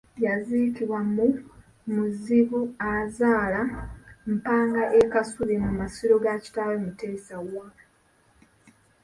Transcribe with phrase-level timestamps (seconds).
[0.25, 1.27] Yaziikibwa mu
[1.93, 7.35] Muzibu-azaala-Mpanga e Kasubi mu masiro ga kitaawe Mutesa
[7.65, 7.67] I.